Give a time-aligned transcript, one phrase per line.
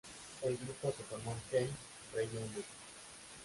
[0.41, 1.77] El grupo se formó en Kent,
[2.15, 2.63] Reino Unido.